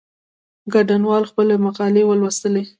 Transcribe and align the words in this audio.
ګډونوالو 0.73 1.29
خپلي 1.31 1.55
مقالې 1.65 2.03
ولوستې. 2.05 2.61